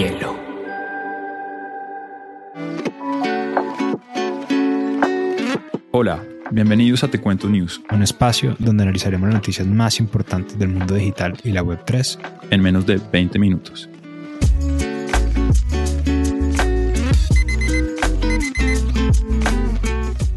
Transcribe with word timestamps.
hielo. 0.00 0.34
Hola, 5.90 6.24
bienvenidos 6.50 7.04
a 7.04 7.08
Te 7.08 7.20
Cuento 7.20 7.50
News, 7.50 7.82
un 7.92 8.02
espacio 8.02 8.56
donde 8.58 8.84
analizaremos 8.84 9.28
las 9.28 9.34
noticias 9.34 9.66
más 9.66 10.00
importantes 10.00 10.58
del 10.58 10.68
mundo 10.70 10.94
digital 10.94 11.36
y 11.44 11.50
la 11.50 11.62
Web3 11.62 12.18
en 12.48 12.62
menos 12.62 12.86
de 12.86 12.98
20 13.12 13.38
minutos. 13.38 13.90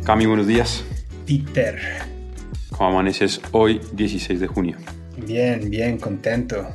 Cami, 0.03 0.25
buenos 0.25 0.45
días. 0.45 0.83
Peter. 1.25 1.79
¿Cómo 2.69 2.89
amaneces 2.89 3.39
hoy, 3.53 3.79
16 3.93 4.41
de 4.41 4.47
junio? 4.47 4.77
Bien, 5.25 5.69
bien, 5.69 5.97
contento. 5.97 6.67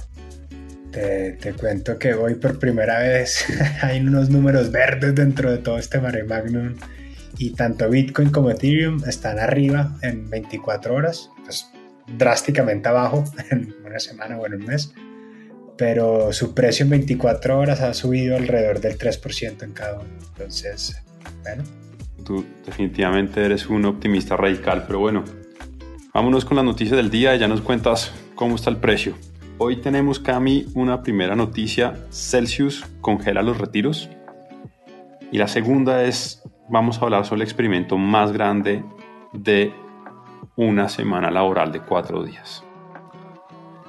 Te, 0.99 1.33
te, 1.35 1.53
cuento 1.53 1.97
que 1.97 2.13
hoy 2.15 2.35
por 2.35 2.59
primera 2.59 2.99
vez 2.99 3.45
hay 3.83 4.01
unos 4.01 4.31
números 4.31 4.73
verdes 4.73 5.15
dentro 5.15 5.49
de 5.49 5.59
todo 5.59 5.79
este 5.79 6.01
mare 6.01 6.25
magnum 6.25 6.75
y 7.39 7.51
tanto 7.51 7.89
Bitcoin 7.89 8.31
como 8.31 8.51
Ethereum 8.51 9.05
están 9.07 9.39
arriba 9.39 9.97
en 10.03 10.29
24 10.29 10.93
horas, 10.93 11.31
pues 11.45 11.71
drásticamente 12.17 12.89
abajo 12.89 13.23
en 13.51 13.77
una 13.87 14.01
semana 14.01 14.39
o 14.39 14.47
en 14.47 14.55
un 14.55 14.65
mes, 14.65 14.93
pero 15.77 16.33
su 16.33 16.53
precio 16.53 16.83
en 16.83 16.91
24 16.91 17.57
horas 17.57 17.81
ha 17.81 17.95
subido 17.95 18.37
alrededor 18.37 18.81
del 18.81 18.99
3% 18.99 19.63
en 19.63 19.73
cada 19.73 20.01
uno. 20.01 20.09
Entonces, 20.33 21.01
bueno. 21.45 21.63
Tú 22.25 22.45
definitivamente 22.67 23.45
eres 23.45 23.69
un 23.69 23.85
optimista 23.85 24.37
radical, 24.37 24.83
pero 24.85 24.99
bueno, 24.99 25.25
vámonos 26.13 26.45
con 26.45 26.57
las 26.57 26.65
noticias 26.65 26.97
del 26.97 27.09
día 27.09 27.37
y 27.37 27.39
ya 27.39 27.47
nos 27.47 27.61
cuentas 27.61 28.11
cómo 28.35 28.57
está 28.57 28.71
el 28.71 28.79
precio. 28.79 29.15
Hoy 29.61 29.79
tenemos, 29.79 30.21
Cami, 30.21 30.67
una 30.77 31.03
primera 31.03 31.35
noticia. 31.35 31.95
Celsius 32.11 32.85
congela 33.01 33.43
los 33.43 33.59
retiros. 33.59 34.09
Y 35.33 35.39
la 35.39 35.49
segunda 35.49 36.05
es, 36.05 36.45
vamos 36.69 36.99
a 36.99 37.01
hablar 37.05 37.25
sobre 37.25 37.43
el 37.43 37.49
experimento 37.49 37.99
más 37.99 38.31
grande 38.31 38.85
de 39.33 39.73
una 40.55 40.89
semana 40.89 41.33
laboral 41.33 41.73
de 41.73 41.81
cuatro 41.81 42.23
días. 42.23 42.63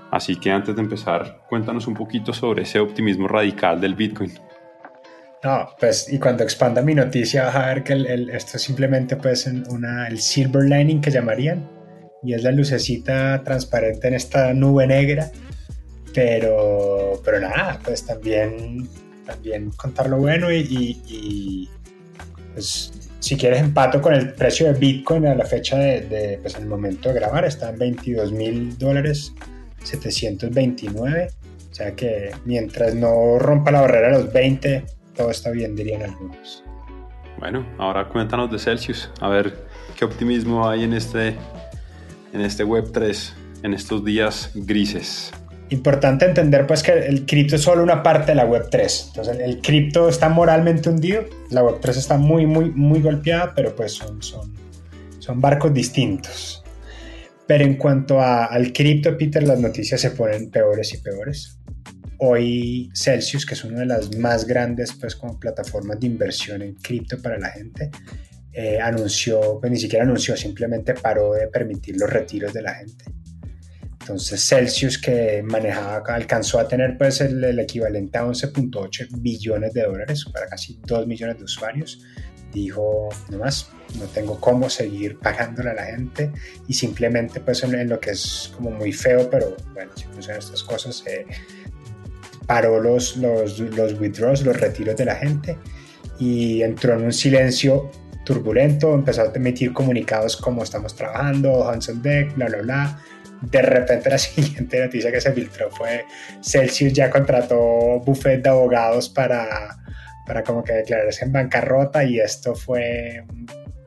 Así 0.09 0.37
que 0.37 0.49
antes 0.49 0.75
de 0.75 0.81
empezar, 0.81 1.45
cuéntanos 1.47 1.85
un 1.85 1.93
poquito 1.93 2.33
sobre 2.33 2.63
ese 2.63 2.79
optimismo 2.79 3.27
radical 3.27 3.79
del 3.79 3.93
Bitcoin. 3.93 4.33
No, 5.43 5.69
pues, 5.79 6.11
y 6.11 6.17
cuando 6.17 6.43
expanda 6.43 6.81
mi 6.81 6.95
noticia 6.95 7.43
vas 7.45 7.55
a 7.55 7.67
ver 7.67 7.83
que 7.83 7.93
esto 8.33 8.57
es 8.57 8.63
simplemente 8.63 9.17
pues 9.17 9.45
una, 9.69 10.07
el 10.07 10.19
silver 10.19 10.63
lining 10.63 10.99
que 10.99 11.11
llamarían, 11.11 11.69
y 12.23 12.33
es 12.33 12.41
la 12.41 12.51
lucecita 12.51 13.43
transparente 13.43 14.07
en 14.07 14.15
esta 14.15 14.51
nube 14.55 14.87
negra 14.87 15.31
pero, 16.13 17.21
pero 17.23 17.39
nada, 17.39 17.79
pues 17.83 18.05
también, 18.05 18.87
también 19.25 19.71
contar 19.71 20.09
lo 20.09 20.17
bueno 20.17 20.51
y, 20.51 21.69
pues 22.53 22.91
si 23.19 23.35
quieres 23.35 23.59
empato 23.59 24.01
con 24.01 24.13
el 24.13 24.33
precio 24.33 24.67
de 24.67 24.79
Bitcoin 24.79 25.27
a 25.27 25.35
la 25.35 25.45
fecha 25.45 25.77
de, 25.77 26.39
pues 26.41 26.55
el 26.55 26.65
momento 26.65 27.09
de 27.09 27.15
grabar, 27.15 27.45
está 27.45 27.69
en 27.69 27.77
22 27.77 28.31
mil 28.31 28.77
dólares 28.77 29.33
729. 29.83 31.29
O 31.71 31.73
sea 31.73 31.95
que 31.95 32.31
mientras 32.45 32.95
no 32.95 33.37
rompa 33.39 33.71
la 33.71 33.81
barrera 33.81 34.07
de 34.07 34.23
los 34.23 34.33
20, 34.33 34.85
todo 35.15 35.29
está 35.29 35.51
bien, 35.51 35.75
dirían 35.75 36.01
algunos. 36.01 36.63
Bueno, 37.37 37.65
ahora 37.77 38.09
cuéntanos 38.09 38.51
de 38.51 38.59
Celsius, 38.59 39.09
a 39.21 39.29
ver 39.29 39.65
qué 39.97 40.03
optimismo 40.03 40.67
hay 40.67 40.83
en 40.83 40.93
este, 40.93 41.35
en 42.33 42.41
este 42.41 42.65
Web3, 42.65 43.33
en 43.63 43.73
estos 43.73 44.03
días 44.03 44.51
grises 44.55 45.31
importante 45.69 46.25
entender 46.25 46.65
pues 46.65 46.83
que 46.83 46.91
el 46.91 47.25
cripto 47.25 47.55
es 47.55 47.61
solo 47.61 47.83
una 47.83 48.01
parte 48.03 48.31
de 48.31 48.35
la 48.35 48.45
web 48.45 48.67
3. 48.69 49.05
Entonces 49.09 49.39
el, 49.39 49.59
cripto 49.61 50.09
está 50.09 50.29
moralmente 50.29 50.89
hundido, 50.89 51.25
la 51.49 51.63
web 51.63 51.77
3 51.81 51.97
está 51.97 52.17
muy 52.17 52.45
muy 52.45 52.71
muy 52.71 53.01
golpeada, 53.01 53.53
pero 53.55 53.75
pues 53.75 53.93
son, 53.93 54.21
son, 54.21 54.53
son 55.19 55.39
barcos 55.39 55.73
distintos. 55.73 56.63
Pero 57.47 57.63
en 57.63 57.75
cuanto 57.75 58.21
al 58.21 58.71
cripto, 58.73 59.17
Peter, 59.17 59.41
las 59.41 59.59
noticias 59.59 59.99
se 59.99 60.11
ponen 60.11 60.51
peores 60.51 60.93
y 60.93 60.97
peores. 60.97 61.57
Hoy 62.19 62.91
Celsius, 62.93 63.45
que 63.45 63.53
es 63.55 63.63
una 63.63 63.79
de 63.79 63.85
las 63.87 64.15
más 64.17 64.45
grandes 64.45 64.93
pues 64.93 65.15
como 65.15 65.39
plataformas 65.39 65.99
de 65.99 66.07
inversión 66.07 66.61
en 66.61 66.75
cripto 66.75 67.19
para 67.21 67.39
la 67.39 67.49
gente, 67.49 67.89
eh, 68.51 68.79
anunció, 68.79 69.57
pues 69.59 69.71
ni 69.71 69.79
siquiera 69.79 70.03
anunció, 70.03 70.35
simplemente 70.35 70.93
paró 70.93 71.33
de 71.33 71.47
permitir 71.47 71.97
los 71.97 72.09
retiros 72.09 72.53
de 72.53 72.61
la 72.61 72.75
gente 72.75 73.05
entonces 74.09 74.43
Celsius 74.43 74.97
que 74.97 75.43
manejaba, 75.43 76.01
alcanzó 76.07 76.57
a 76.59 76.67
tener 76.67 76.97
pues 76.97 77.21
el, 77.21 77.59
equivalente 77.59 78.17
a 78.17 78.25
11.8 78.25 79.07
billones 79.19 79.71
de 79.73 79.83
dólares 79.83 80.25
para 80.33 80.47
casi 80.47 80.79
2 80.83 81.05
millones 81.05 81.37
de 81.37 81.43
usuarios, 81.43 82.03
dijo, 82.51 83.09
no 83.29 83.37
más, 83.37 83.69
no 83.99 84.05
tengo 84.05 84.39
cómo 84.39 84.67
seguir 84.67 85.19
pagándole 85.19 85.69
a 85.69 85.73
la 85.75 85.85
gente 85.85 86.31
y 86.67 86.73
simplemente 86.73 87.39
pues 87.39 87.63
en, 87.63 87.87
lo 87.87 87.99
que 87.99 88.09
es 88.09 88.51
como 88.55 88.71
muy 88.71 88.91
feo, 88.91 89.29
pero 89.29 89.55
bueno, 89.75 89.91
si 89.93 90.05
funcionan 90.05 90.39
estas 90.39 90.63
cosas, 90.63 91.03
eh, 91.05 91.27
paró 92.47 92.79
los, 92.79 93.15
los, 93.17 93.59
los 93.59 93.93
withdraws, 93.99 94.41
los 94.41 94.59
retiros 94.59 94.97
de 94.97 95.05
la 95.05 95.15
gente 95.17 95.55
y 96.17 96.63
entró 96.63 96.95
en 96.95 97.03
un 97.03 97.13
silencio 97.13 97.91
turbulento, 98.23 98.95
empezó 98.95 99.21
a 99.21 99.31
emitir 99.35 99.71
comunicados 99.71 100.35
como 100.35 100.63
estamos 100.63 100.95
trabajando, 100.95 101.69
Hanson 101.69 102.01
Deck, 102.01 102.35
bla, 102.35 102.47
bla, 102.47 102.61
bla, 102.63 103.03
de 103.41 103.61
repente 103.61 104.09
la 104.09 104.17
siguiente 104.19 104.81
noticia 104.81 105.11
que 105.11 105.21
se 105.21 105.31
filtró 105.33 105.69
fue 105.71 106.05
Celsius 106.41 106.93
ya 106.93 107.09
contrató 107.09 107.99
buffet 108.05 108.41
de 108.41 108.49
abogados 108.49 109.09
para, 109.09 109.77
para 110.25 110.43
como 110.43 110.63
que 110.63 110.73
declararse 110.73 111.25
en 111.25 111.31
bancarrota 111.31 112.03
y 112.03 112.19
esto 112.19 112.55
fue 112.55 113.23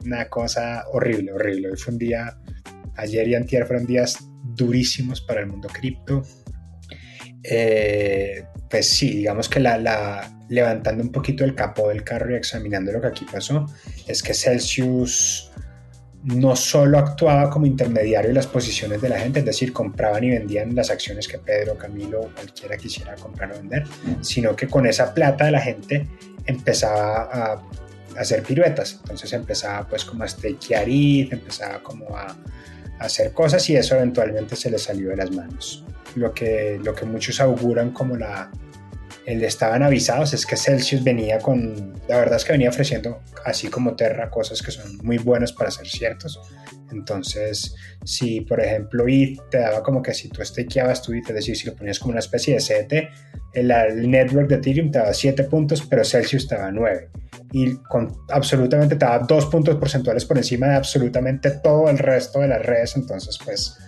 una 0.04 0.28
cosa 0.28 0.84
horrible, 0.92 1.32
horrible. 1.32 1.76
fue 1.76 1.92
un 1.92 1.98
día, 1.98 2.36
ayer 2.96 3.28
y 3.28 3.34
antier 3.34 3.66
fueron 3.66 3.86
días 3.86 4.18
durísimos 4.42 5.20
para 5.20 5.40
el 5.40 5.46
mundo 5.46 5.68
cripto. 5.68 6.22
Eh, 7.44 8.44
pues 8.70 8.88
sí, 8.88 9.16
digamos 9.16 9.48
que 9.48 9.60
la, 9.60 9.76
la, 9.78 10.38
levantando 10.48 11.02
un 11.02 11.12
poquito 11.12 11.44
el 11.44 11.54
capó 11.54 11.88
del 11.88 12.04
carro 12.04 12.32
y 12.32 12.36
examinando 12.36 12.92
lo 12.92 13.00
que 13.00 13.08
aquí 13.08 13.26
pasó, 13.30 13.66
es 14.06 14.22
que 14.22 14.34
Celsius 14.34 15.52
no 16.24 16.54
solo 16.54 16.98
actuaba 16.98 17.50
como 17.50 17.66
intermediario 17.66 18.28
en 18.28 18.36
las 18.36 18.46
posiciones 18.46 19.02
de 19.02 19.08
la 19.08 19.18
gente, 19.18 19.40
es 19.40 19.44
decir, 19.44 19.72
compraban 19.72 20.22
y 20.22 20.30
vendían 20.30 20.74
las 20.74 20.90
acciones 20.90 21.26
que 21.26 21.38
Pedro, 21.38 21.76
Camilo 21.76 22.30
cualquiera 22.34 22.76
quisiera 22.76 23.16
comprar 23.16 23.52
o 23.52 23.54
vender, 23.54 23.84
sino 24.20 24.54
que 24.54 24.68
con 24.68 24.86
esa 24.86 25.12
plata 25.12 25.46
de 25.46 25.50
la 25.50 25.60
gente 25.60 26.06
empezaba 26.46 27.28
a, 27.32 27.62
hacer 28.16 28.42
piruetas. 28.42 28.98
Entonces 29.00 29.32
empezaba 29.32 29.88
pues 29.88 30.04
como 30.04 30.22
a 30.22 30.28
stakear 30.28 30.88
empezaba 30.88 31.82
como 31.82 32.14
a, 32.16 32.26
a, 32.26 33.04
hacer 33.04 33.32
cosas 33.32 33.68
y 33.70 33.76
eso 33.76 33.96
eventualmente 33.96 34.54
se 34.54 34.70
le 34.70 34.78
salió 34.78 35.10
de 35.10 35.16
las 35.16 35.30
manos. 35.30 35.84
Lo 36.14 36.34
que, 36.34 36.78
lo 36.84 36.94
que 36.94 37.06
muchos 37.06 37.40
auguran 37.40 37.90
como 37.90 38.16
la, 38.16 38.50
el 39.26 39.44
estaban 39.44 39.82
avisados 39.82 40.34
es 40.34 40.44
que 40.44 40.56
Celsius 40.56 41.04
venía 41.04 41.38
con, 41.38 41.94
la 42.08 42.18
verdad 42.18 42.36
es 42.36 42.44
que 42.44 42.52
venía 42.52 42.70
ofreciendo, 42.70 43.20
así 43.44 43.68
como 43.68 43.94
Terra, 43.94 44.30
cosas 44.30 44.62
que 44.62 44.72
son 44.72 44.98
muy 44.98 45.18
buenas 45.18 45.52
para 45.52 45.70
ser 45.70 45.86
ciertos. 45.86 46.40
Entonces, 46.90 47.74
si 48.04 48.42
por 48.42 48.60
ejemplo 48.60 49.04
ETH 49.08 49.38
te 49.50 49.58
daba 49.58 49.82
como 49.82 50.02
que 50.02 50.12
si 50.12 50.28
tú 50.28 50.44
stakeabas 50.44 51.02
tu 51.02 51.12
ETH, 51.12 51.28
es 51.28 51.34
decir, 51.34 51.56
si 51.56 51.66
lo 51.66 51.74
ponías 51.74 51.98
como 51.98 52.10
una 52.10 52.20
especie 52.20 52.54
de 52.54 52.60
CT, 52.60 52.92
el, 53.54 53.70
el 53.70 54.10
network 54.10 54.48
de 54.48 54.56
Ethereum 54.56 54.90
te 54.90 54.98
daba 54.98 55.14
7 55.14 55.44
puntos, 55.44 55.82
pero 55.82 56.04
Celsius 56.04 56.48
te 56.48 56.56
daba 56.56 56.72
9. 56.72 57.08
Y 57.52 57.76
con 57.76 58.12
absolutamente 58.30 58.96
te 58.96 59.04
daba 59.04 59.24
2 59.26 59.46
puntos 59.46 59.76
porcentuales 59.76 60.24
por 60.24 60.36
encima 60.36 60.68
de 60.68 60.76
absolutamente 60.76 61.50
todo 61.50 61.88
el 61.88 61.98
resto 61.98 62.40
de 62.40 62.48
las 62.48 62.64
redes. 62.64 62.96
Entonces, 62.96 63.38
pues 63.42 63.78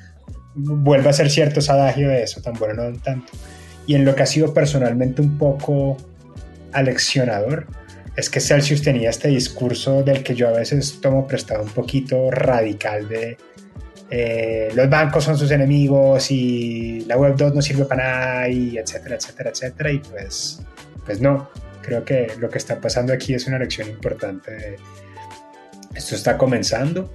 vuelve 0.55 1.09
a 1.09 1.13
ser 1.13 1.31
cierto 1.31 1.61
ese 1.61 1.73
adagio 1.73 2.09
de 2.09 2.23
eso, 2.23 2.41
tan 2.41 2.55
bueno 2.55 2.89
no 2.89 2.99
tanto 3.01 3.33
y 3.87 3.95
en 3.95 4.05
lo 4.05 4.15
que 4.15 4.23
ha 4.23 4.27
sido 4.27 4.55
personalmente 4.55 5.23
un 5.23 5.39
poco 5.39 5.97
aleccionador 6.73 7.67
es 8.17 8.31
que 8.31 8.41
Celsius 8.41 8.83
tenía 8.83 9.11
este 9.11 9.29
discurso 9.29 10.03
del 10.03 10.23
que 10.23 10.35
yo 10.35 10.49
a 10.49 10.53
veces 10.53 11.01
tomo 11.01 11.27
prestado 11.27 11.63
un 11.63 11.71
poquito 11.71 12.31
radical 12.31 13.09
de 13.09 13.37
eh, 14.11 14.71
los 14.75 14.89
bancos 14.89 15.25
son 15.25 15.37
sus 15.37 15.51
enemigos 15.51 16.31
y 16.31 17.01
la 17.07 17.17
web 17.17 17.35
2 17.37 17.55
no 17.55 17.63
sirve 17.63 17.85
para 17.85 18.05
nada 18.05 18.49
y 18.49 18.79
etcétera, 18.79 19.17
etcétera, 19.17 19.51
etcétera 19.51 19.93
y 19.93 19.99
pues, 19.99 20.63
pues 21.05 21.21
no, 21.21 21.51
creo 21.83 22.05
que 22.05 22.29
lo 22.39 22.49
que 22.49 22.59
está 22.59 22.81
pasando 22.81 23.13
aquí 23.13 23.35
es 23.35 23.47
una 23.47 23.59
lección 23.59 23.89
importante. 23.89 24.77
Esto 25.95 26.15
está 26.15 26.39
comenzando 26.39 27.11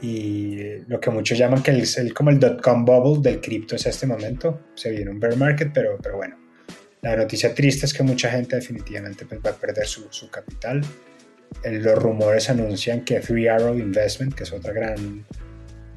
y 0.00 0.78
lo 0.86 1.00
que 1.00 1.10
muchos 1.10 1.36
llaman 1.36 1.62
que 1.62 1.72
es 1.72 1.98
el, 1.98 2.14
como 2.14 2.30
el 2.30 2.38
dot-com 2.38 2.84
bubble 2.84 3.20
del 3.20 3.40
cripto 3.40 3.76
es 3.76 3.86
este 3.86 4.06
momento. 4.06 4.68
Se 4.74 4.90
viene 4.90 5.10
un 5.10 5.18
bear 5.18 5.36
market, 5.36 5.70
pero, 5.72 5.98
pero 6.02 6.16
bueno. 6.16 6.36
La 7.00 7.16
noticia 7.16 7.54
triste 7.54 7.86
es 7.86 7.94
que 7.94 8.02
mucha 8.02 8.30
gente 8.30 8.56
definitivamente 8.56 9.24
pues, 9.24 9.40
va 9.44 9.50
a 9.50 9.54
perder 9.54 9.86
su, 9.86 10.06
su 10.10 10.30
capital. 10.30 10.82
los 11.64 12.02
rumores 12.02 12.50
anuncian 12.50 13.04
que 13.04 13.20
Three 13.20 13.48
Arrow 13.48 13.78
Investment, 13.78 14.34
que 14.34 14.42
es 14.42 14.52
otra 14.52 14.72
gran 14.72 15.24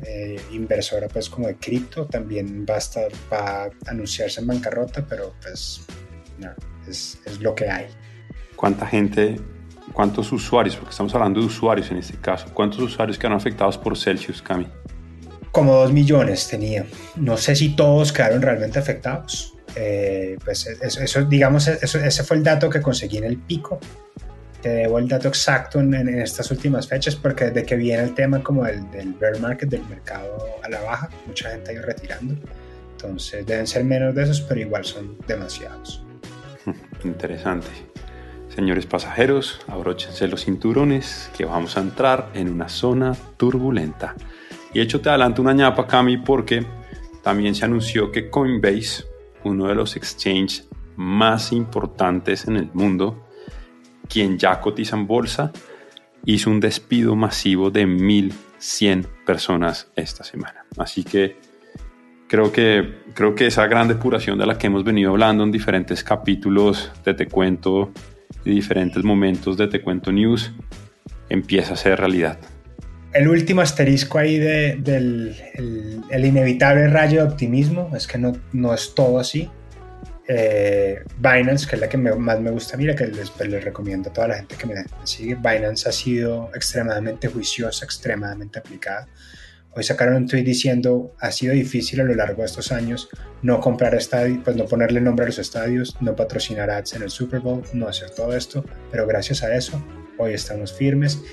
eh, 0.04 0.40
inversora 0.52 1.08
pues 1.08 1.30
como 1.30 1.48
de 1.48 1.56
cripto, 1.56 2.08
también 2.08 2.66
va 2.68 2.76
a, 2.76 2.80
estar, 2.80 3.08
va 3.32 3.66
a 3.66 3.70
anunciarse 3.88 4.42
en 4.42 4.48
bancarrota, 4.48 5.06
pero 5.08 5.34
pues 5.42 5.86
no, 6.40 6.54
es, 6.88 7.20
es 7.26 7.40
lo 7.40 7.54
que 7.54 7.70
hay. 7.70 7.86
¿Cuánta 8.56 8.86
gente, 8.86 9.38
cuántos 9.94 10.32
usuarios, 10.32 10.76
porque 10.76 10.92
estamos 10.92 11.14
hablando 11.14 11.40
de 11.40 11.46
usuarios 11.46 11.92
en 11.92 11.98
este 11.98 12.18
caso, 12.18 12.48
cuántos 12.54 12.80
usuarios 12.80 13.18
quedaron 13.18 13.38
afectados 13.38 13.78
por 13.78 13.98
Celsius, 13.98 14.42
Cami? 14.42 14.68
Como 15.52 15.74
dos 15.76 15.92
millones 15.92 16.48
tenía. 16.48 16.86
No 17.18 17.38
sé 17.38 17.56
si 17.56 17.76
todos 17.76 18.14
quedaron 18.14 18.42
realmente 18.42 18.80
afectados. 18.80 19.54
Eh, 19.76 20.38
pues 20.44 20.66
eso, 20.68 21.02
eso 21.02 21.24
digamos, 21.26 21.68
eso, 21.68 22.00
ese 22.00 22.24
fue 22.24 22.38
el 22.38 22.44
dato 22.44 22.70
que 22.70 22.82
conseguí 22.82 23.18
en 23.18 23.26
el 23.26 23.38
pico. 23.38 23.80
Te 24.62 24.70
debo 24.70 25.00
el 25.00 25.08
dato 25.08 25.28
exacto 25.28 25.80
en, 25.80 25.94
en, 25.94 26.22
estas 26.22 26.52
últimas 26.52 26.88
fechas 26.88 27.16
porque 27.16 27.46
desde 27.46 27.64
que 27.66 27.76
viene 27.76 28.04
el 28.04 28.14
tema 28.14 28.44
como 28.44 28.66
el, 28.66 28.90
del 28.92 29.14
bear 29.14 29.40
market, 29.40 29.70
del 29.70 29.86
mercado 29.88 30.38
a 30.64 30.70
la 30.70 30.82
baja, 30.82 31.10
mucha 31.26 31.50
gente 31.50 31.72
ha 31.72 31.74
ido 31.74 31.84
retirando. 31.84 32.36
Entonces 32.92 33.46
deben 33.46 33.66
ser 33.66 33.84
menos 33.84 34.14
de 34.14 34.24
esos, 34.24 34.42
pero 34.42 34.62
igual 34.62 34.86
son 34.86 35.18
demasiados. 35.28 36.06
Interesante. 37.04 37.91
Señores 38.56 38.86
pasajeros, 38.86 39.62
abróchense 39.68 40.28
los 40.28 40.44
cinturones 40.44 41.32
que 41.38 41.46
vamos 41.46 41.78
a 41.78 41.82
entrar 41.82 42.30
en 42.34 42.50
una 42.50 42.68
zona 42.68 43.16
turbulenta. 43.38 44.14
Y 44.74 44.82
hecho 44.82 45.00
te 45.00 45.10
adelanto 45.10 45.42
una 45.42 45.54
ñapa, 45.54 45.88
Cami, 45.88 46.18
porque 46.18 46.66
también 47.24 47.56
se 47.56 47.64
anunció 47.64 48.12
que 48.12 48.30
Coinbase, 48.30 49.06
uno 49.46 49.68
de 49.68 49.76
los 49.76 49.96
exchanges 49.96 50.68
más 50.98 51.54
importantes 51.54 52.46
en 52.46 52.58
el 52.58 52.70
mundo, 52.74 53.26
quien 54.10 54.38
ya 54.38 54.60
cotiza 54.60 54.98
en 54.98 55.08
bolsa, 55.08 55.54
hizo 56.26 56.50
un 56.50 56.60
despido 56.60 57.16
masivo 57.16 57.72
de 57.72 57.88
1.100 57.88 59.08
personas 59.26 59.90
esta 59.96 60.26
semana. 60.26 60.66
Así 60.78 61.06
que 61.06 61.38
creo 62.28 62.52
que, 62.52 63.02
creo 63.14 63.34
que 63.34 63.48
esa 63.48 63.66
gran 63.68 63.88
depuración 63.88 64.38
de 64.38 64.46
la 64.46 64.58
que 64.58 64.68
hemos 64.68 64.84
venido 64.84 65.12
hablando 65.12 65.46
en 65.46 65.52
diferentes 65.52 66.04
capítulos 66.04 66.92
de 67.06 67.14
Te 67.14 67.28
Cuento 67.28 67.94
y 68.46 68.52
diferentes 68.52 69.04
momentos 69.04 69.58
de 69.58 69.68
Te 69.68 69.82
Cuento 69.82 70.12
News 70.12 70.52
empieza 71.30 71.74
a 71.74 71.78
ser 71.78 72.00
realidad. 72.00 72.40
El 73.14 73.28
último 73.28 73.62
asterisco 73.62 74.18
ahí 74.18 74.38
de, 74.38 74.78
del 74.78 75.36
el, 75.56 76.02
el 76.10 76.26
inevitable 76.26 76.88
rayo 76.88 77.26
de 77.26 77.32
optimismo 77.32 77.92
es 77.96 78.08
que 78.08 78.18
no, 78.18 78.34
no 78.54 78.74
es 78.74 78.96
todo 78.96 79.20
así. 79.20 79.50
Eh, 80.34 81.04
Binance, 81.18 81.68
que 81.68 81.76
es 81.76 81.82
la 81.82 81.90
que 81.90 81.98
me, 81.98 82.16
más 82.16 82.40
me 82.40 82.52
gusta, 82.52 82.78
mira, 82.78 82.96
que 82.96 83.08
les, 83.08 83.30
pues, 83.32 83.50
les, 83.50 83.64
recomiendo 83.64 84.10
a 84.10 84.14
toda 84.14 84.30
la 84.30 84.36
gente 84.36 84.56
que 84.56 84.66
me 84.66 84.76
sigue. 85.04 85.36
Binance 85.36 85.90
ha 85.90 85.92
sido 85.92 86.52
extremadamente 86.56 87.28
juiciosa, 87.28 87.84
extremadamente 87.84 88.60
aplicada. 88.60 89.08
Hoy 89.74 89.84
sacaron 89.84 90.16
un 90.16 90.28
tweet 90.28 90.44
diciendo 90.44 91.16
ha 91.20 91.32
sido 91.32 91.54
difícil 91.54 92.02
a 92.02 92.04
lo 92.04 92.14
largo 92.14 92.42
de 92.42 92.48
estos 92.48 92.74
años 92.74 93.10
no 93.42 93.62
comprar 93.62 93.96
estadios, 93.96 94.40
pues 94.44 94.58
no 94.58 94.66
ponerle 94.66 95.00
nombre 95.00 95.24
a 95.24 95.28
los 95.28 95.40
estadios, 95.40 95.96
no 96.02 96.14
patrocinar 96.16 96.70
ads 96.70 96.94
en 96.94 97.04
el 97.04 97.10
Super 97.10 97.40
Bowl, 97.40 97.64
no 97.74 97.88
hacer 97.88 98.10
todo 98.10 98.36
esto, 98.36 98.66
pero 98.92 99.08
gracias 99.08 99.44
a 99.44 99.56
eso 99.56 99.82
hoy 100.18 100.34
estamos 100.34 100.74
firmes 100.74 101.24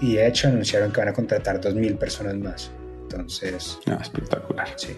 y 0.00 0.16
de 0.16 0.26
hecho 0.26 0.48
anunciaron 0.48 0.92
que 0.92 1.00
van 1.00 1.08
a 1.08 1.12
contratar 1.14 1.58
2.000 1.58 1.96
personas 1.96 2.36
más. 2.36 2.70
Entonces... 3.02 3.78
Ah, 3.86 3.98
espectacular. 4.00 4.68
Sí. 4.76 4.94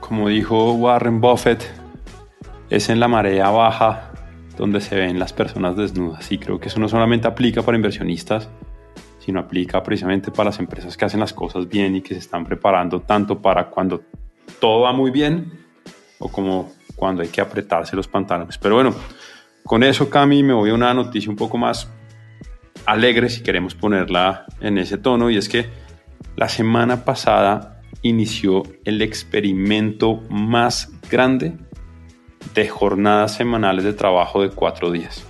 Como 0.00 0.28
dijo 0.28 0.74
Warren 0.74 1.22
Buffett, 1.22 1.64
es 2.68 2.90
en 2.90 3.00
la 3.00 3.08
marea 3.08 3.48
baja 3.48 4.12
donde 4.58 4.82
se 4.82 4.96
ven 4.96 5.18
las 5.18 5.32
personas 5.32 5.76
desnudas 5.76 6.30
y 6.30 6.38
creo 6.38 6.60
que 6.60 6.68
eso 6.68 6.78
no 6.78 6.88
solamente 6.88 7.26
aplica 7.26 7.62
para 7.62 7.76
inversionistas, 7.76 8.50
sino 9.24 9.40
aplica 9.40 9.82
precisamente 9.82 10.30
para 10.30 10.50
las 10.50 10.58
empresas 10.58 10.96
que 10.96 11.04
hacen 11.06 11.20
las 11.20 11.32
cosas 11.32 11.66
bien 11.66 11.96
y 11.96 12.02
que 12.02 12.12
se 12.14 12.20
están 12.20 12.44
preparando 12.44 13.00
tanto 13.00 13.40
para 13.40 13.70
cuando 13.70 14.02
todo 14.60 14.82
va 14.82 14.92
muy 14.92 15.10
bien 15.10 15.64
o 16.18 16.28
como 16.28 16.72
cuando 16.94 17.22
hay 17.22 17.28
que 17.28 17.40
apretarse 17.40 17.96
los 17.96 18.06
pantalones. 18.06 18.58
Pero 18.58 18.74
bueno, 18.74 18.94
con 19.64 19.82
eso, 19.82 20.10
Cami, 20.10 20.42
me 20.42 20.52
voy 20.52 20.70
a 20.70 20.74
una 20.74 20.92
noticia 20.92 21.30
un 21.30 21.36
poco 21.36 21.56
más 21.56 21.88
alegre, 22.84 23.30
si 23.30 23.42
queremos 23.42 23.74
ponerla 23.74 24.44
en 24.60 24.76
ese 24.76 24.98
tono, 24.98 25.30
y 25.30 25.38
es 25.38 25.48
que 25.48 25.66
la 26.36 26.50
semana 26.50 27.04
pasada 27.04 27.80
inició 28.02 28.62
el 28.84 29.00
experimento 29.00 30.22
más 30.28 30.92
grande 31.10 31.56
de 32.54 32.68
jornadas 32.68 33.36
semanales 33.36 33.84
de 33.84 33.94
trabajo 33.94 34.42
de 34.42 34.50
cuatro 34.50 34.90
días. 34.90 35.26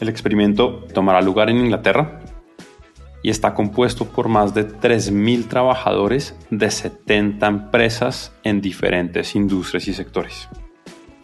El 0.00 0.10
experimento 0.10 0.84
tomará 0.92 1.22
lugar 1.22 1.48
en 1.48 1.58
Inglaterra 1.58 2.21
y 3.22 3.30
está 3.30 3.54
compuesto 3.54 4.06
por 4.06 4.28
más 4.28 4.52
de 4.54 4.68
3.000 4.68 5.48
trabajadores 5.48 6.36
de 6.50 6.70
70 6.70 7.46
empresas 7.46 8.32
en 8.42 8.60
diferentes 8.60 9.34
industrias 9.36 9.86
y 9.88 9.94
sectores. 9.94 10.48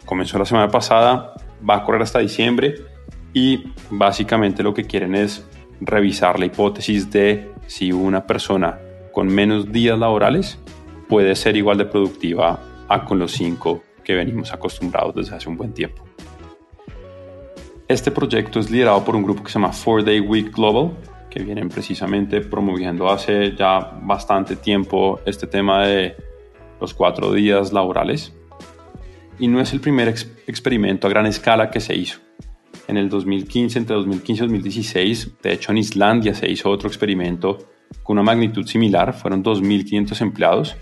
Comenzó 0.05 0.39
la 0.39 0.45
semana 0.45 0.69
pasada, 0.69 1.33
va 1.67 1.75
a 1.75 1.83
correr 1.83 2.01
hasta 2.01 2.19
diciembre 2.19 2.75
y 3.33 3.65
básicamente 3.89 4.63
lo 4.63 4.73
que 4.73 4.85
quieren 4.85 5.15
es 5.15 5.45
revisar 5.81 6.39
la 6.39 6.45
hipótesis 6.45 7.11
de 7.11 7.51
si 7.67 7.91
una 7.91 8.25
persona 8.25 8.79
con 9.11 9.27
menos 9.27 9.71
días 9.71 9.99
laborales 9.99 10.57
puede 11.07 11.35
ser 11.35 11.57
igual 11.57 11.77
de 11.77 11.85
productiva 11.85 12.59
a 12.87 13.05
con 13.05 13.19
los 13.19 13.31
cinco 13.31 13.83
que 14.03 14.15
venimos 14.15 14.53
acostumbrados 14.53 15.15
desde 15.15 15.35
hace 15.35 15.49
un 15.49 15.57
buen 15.57 15.73
tiempo. 15.73 16.03
Este 17.87 18.11
proyecto 18.11 18.59
es 18.59 18.69
liderado 18.69 19.03
por 19.03 19.15
un 19.15 19.23
grupo 19.23 19.43
que 19.43 19.49
se 19.51 19.59
llama 19.59 19.71
4 19.71 20.03
Day 20.03 20.19
Week 20.19 20.53
Global, 20.55 20.91
que 21.29 21.43
vienen 21.43 21.69
precisamente 21.69 22.41
promoviendo 22.41 23.09
hace 23.09 23.55
ya 23.55 23.99
bastante 24.01 24.55
tiempo 24.55 25.19
este 25.25 25.47
tema 25.47 25.85
de 25.85 26.15
los 26.79 26.93
cuatro 26.93 27.33
días 27.33 27.71
laborales. 27.71 28.33
Y 29.37 29.47
no 29.47 29.61
es 29.61 29.71
el 29.73 29.79
primer 29.79 30.07
ex 30.07 30.29
experimento 30.47 31.07
a 31.07 31.09
gran 31.09 31.25
escala 31.25 31.69
que 31.69 31.79
se 31.79 31.95
hizo. 31.95 32.19
En 32.87 32.97
el 32.97 33.09
2015, 33.09 33.79
entre 33.79 33.95
2015 33.95 34.43
y 34.43 34.47
2016, 34.47 35.41
de 35.43 35.53
hecho 35.53 35.71
en 35.71 35.77
Islandia 35.77 36.33
se 36.33 36.49
hizo 36.49 36.69
otro 36.69 36.87
experimento 36.87 37.57
con 38.03 38.17
una 38.17 38.23
magnitud 38.23 38.65
similar, 38.65 39.13
fueron 39.13 39.43
2.500 39.43 40.21
empleados 40.21 40.77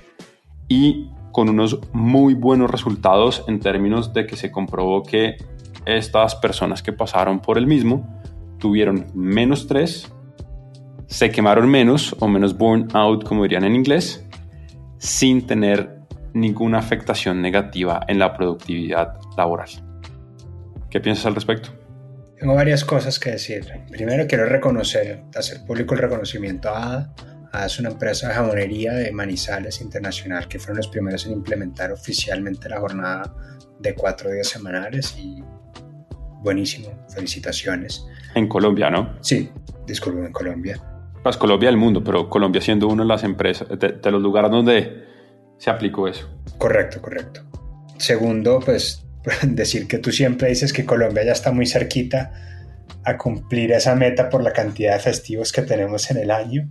y 0.68 1.10
con 1.32 1.50
unos 1.50 1.80
muy 1.94 2.34
buenos 2.34 2.72
resultados 2.72 3.44
en 3.48 3.60
términos 3.60 4.14
de 4.14 4.26
que 4.26 4.36
se 4.36 4.52
comprobó 4.52 5.04
que 5.04 5.38
estas 5.86 6.36
personas 6.36 6.82
que 6.82 6.94
pasaron 6.94 7.40
por 7.40 7.58
el 7.58 7.68
mismo 7.68 8.22
tuvieron 8.58 9.08
menos 9.14 9.62
estrés, 9.62 10.12
se 11.08 11.32
quemaron 11.32 11.70
menos 11.70 12.16
o 12.20 12.28
menos 12.28 12.58
burnout, 12.58 13.24
como 13.24 13.44
dirían 13.44 13.64
en 13.64 13.76
inglés, 13.76 14.26
sin 15.00 15.48
tener 15.48 15.98
ninguna 16.34 16.80
afectación 16.80 17.42
negativa 17.42 18.02
en 18.08 18.20
la 18.20 18.34
productividad 18.34 19.18
laboral. 19.38 19.70
¿Qué 20.90 21.00
piensas 21.00 21.26
al 21.26 21.36
respecto? 21.36 21.70
Tengo 22.40 22.54
varias 22.54 22.86
cosas 22.86 23.18
que 23.20 23.32
decir. 23.32 23.66
Primero 23.90 24.28
quiero 24.28 24.46
reconocer, 24.46 25.24
hacer 25.36 25.66
público 25.66 25.96
el 25.96 26.02
reconocimiento 26.02 26.70
a. 26.70 27.14
ADA 27.52 27.66
es 27.66 27.80
una 27.80 27.90
empresa 27.90 28.28
de 28.28 28.36
jamonería 28.36 28.94
de 28.94 29.12
Manizales 29.12 29.82
Internacional 29.82 30.48
que 30.48 30.60
fueron 30.60 30.78
los 30.78 30.88
primeros 30.90 31.26
en 31.26 31.32
implementar 31.32 31.92
oficialmente 31.92 32.70
la 32.70 32.80
jornada 32.80 33.34
de 33.80 33.96
cuatro 33.96 34.30
días 34.32 34.48
semanales 34.48 35.16
y 35.18 35.42
buenísimo, 36.42 36.90
felicitaciones. 37.10 38.06
En 38.36 38.48
Colombia, 38.48 38.90
¿no? 38.90 39.18
Sí, 39.22 39.50
disculpen, 39.88 40.26
en 40.26 40.32
Colombia. 40.32 40.80
Pues 41.28 41.36
Colombia 41.36 41.68
del 41.68 41.76
mundo, 41.76 42.02
pero 42.02 42.30
Colombia 42.30 42.62
siendo 42.62 42.88
uno 42.88 43.04
de 43.04 43.10
las 43.10 43.26
empresas, 43.26 43.68
de, 43.68 44.00
de 44.02 44.12
los 44.12 44.22
lugares 44.22 44.50
donde 44.50 45.04
se 45.58 45.70
aplicó 45.70 46.08
eso. 46.08 46.30
Correcto, 46.58 47.02
correcto. 47.02 47.42
Segundo, 47.98 48.62
pues 48.64 49.06
decir 49.44 49.90
que 49.90 49.98
tú 49.98 50.14
siempre 50.14 50.48
dices 50.48 50.72
que 50.72 50.86
Colombia 50.86 51.26
ya 51.26 51.34
está 51.34 51.52
muy 51.52 51.66
cerquita 51.66 52.32
a 53.04 53.18
cumplir 53.18 53.74
esa 53.74 53.94
meta 53.94 54.30
por 54.30 54.42
la 54.42 54.54
cantidad 54.54 54.94
de 54.94 55.00
festivos 55.00 55.52
que 55.52 55.64
tenemos 55.64 56.10
en 56.12 56.18
el 56.20 56.32
año. 56.32 56.70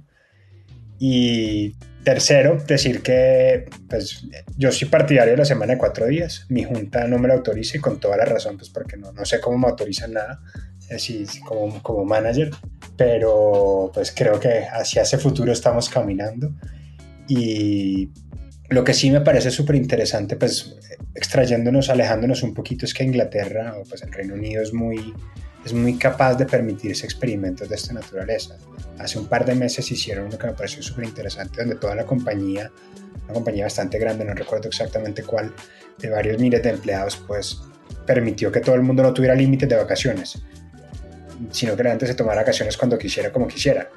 Y 0.99 1.77
tercero, 2.03 2.57
decir 2.67 3.03
que 3.03 3.69
pues, 3.91 4.27
yo 4.57 4.73
soy 4.73 4.89
partidario 4.89 5.33
de 5.33 5.37
la 5.37 5.45
semana 5.45 5.75
de 5.75 5.79
cuatro 5.79 6.07
días. 6.07 6.47
Mi 6.49 6.65
junta 6.65 7.07
no 7.07 7.19
me 7.19 7.29
la 7.29 7.35
autoriza 7.35 7.77
y 7.77 7.81
con 7.81 8.01
toda 8.01 8.17
la 8.17 8.25
razón, 8.25 8.57
pues 8.57 8.71
porque 8.71 8.97
no, 8.97 9.13
no 9.13 9.27
sé 9.27 9.39
cómo 9.39 9.59
me 9.59 9.67
autorizan 9.67 10.15
nada 10.15 10.41
así 10.95 11.26
como, 11.45 11.83
como 11.83 12.05
manager, 12.05 12.50
pero 12.97 13.90
pues 13.93 14.12
creo 14.12 14.38
que 14.38 14.64
hacia 14.64 15.02
ese 15.02 15.19
futuro 15.19 15.52
estamos 15.52 15.88
caminando. 15.88 16.52
Y 17.28 18.11
lo 18.69 18.85
que 18.85 18.95
sí 18.95 19.11
me 19.11 19.21
parece 19.21 19.50
súper 19.50 19.76
interesante, 19.76 20.37
pues 20.37 20.76
extrayéndonos, 21.14 21.88
alejándonos 21.88 22.43
un 22.43 22.55
poquito, 22.55 22.85
es 22.85 22.95
que 22.95 23.05
Inglaterra 23.05 23.75
o 23.78 23.85
pues 23.85 24.02
el 24.02 24.12
Reino 24.12 24.35
Unido 24.35 24.62
es 24.62 24.73
muy, 24.73 25.14
es 25.64 25.73
muy 25.73 25.97
capaz 25.97 26.35
de 26.35 26.47
permitirse 26.47 27.05
experimentos 27.05 27.69
de 27.69 27.75
esta 27.75 27.93
naturaleza. 27.93 28.57
Hace 28.99 29.19
un 29.19 29.26
par 29.26 29.45
de 29.45 29.55
meses 29.55 29.90
hicieron 29.90 30.26
uno 30.26 30.38
que 30.38 30.47
me 30.47 30.52
pareció 30.52 30.83
súper 30.83 31.05
interesante, 31.05 31.61
donde 31.61 31.76
toda 31.76 31.95
la 31.95 32.05
compañía, 32.05 32.71
una 33.25 33.35
compañía 33.35 33.64
bastante 33.64 33.99
grande, 33.99 34.25
no 34.25 34.35
recuerdo 34.35 34.69
exactamente 34.69 35.23
cuál, 35.23 35.52
de 35.99 36.11
varios 36.11 36.38
miles 36.38 36.62
de 36.62 36.71
empleados, 36.71 37.16
pues 37.26 37.61
permitió 38.07 38.52
que 38.52 38.61
todo 38.61 38.75
el 38.75 38.83
mundo 38.83 39.02
no 39.02 39.12
tuviera 39.12 39.35
límites 39.35 39.69
de 39.69 39.76
vacaciones, 39.76 40.43
sino 41.50 41.76
que 41.76 41.83
la 41.83 41.90
gente 41.90 42.07
se 42.07 42.14
tomara 42.14 42.43
vacaciones 42.43 42.76
cuando 42.76 42.99
quisiera, 42.99 43.33
como 43.33 43.47
quisiera 43.47 43.90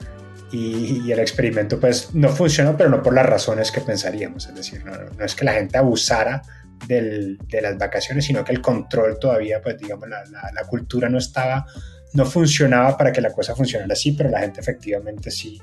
y, 0.52 1.12
el 1.12 1.20
experimento 1.20 1.80
pues 1.80 2.14
no 2.14 2.30
funcionó, 2.30 2.76
pero 2.76 2.90
no 2.90 3.02
por 3.02 3.14
las 3.14 3.26
razones 3.26 3.72
que 3.72 3.82
pensaríamos. 3.82 4.48
Es 4.48 4.56
decir, 4.56 4.84
no, 4.86 5.24
es 5.24 5.36
que 5.36 5.46
la 5.46 5.54
gente 5.54 5.78
abusara 5.78 6.42
de 6.88 7.38
las 7.62 7.78
vacaciones, 7.78 8.26
sino 8.26 8.44
que 8.44 8.54
el 8.54 8.62
control 8.62 9.20
todavía, 9.20 9.62
pues 9.62 9.78
digamos, 9.78 10.08
la, 10.08 10.24
la, 10.26 10.64
cultura 10.64 11.10
no 11.10 11.18
estaba, 11.18 11.66
no 12.14 12.26
funcionaba 12.26 12.98
para 12.98 13.12
que 13.12 13.22
la 13.22 13.32
cosa 13.32 13.56
funcionara 13.56 13.94
así, 13.94 14.14
pero 14.14 14.30
la 14.30 14.40
gente 14.40 14.62
efectivamente 14.62 15.30
sí 15.30 15.62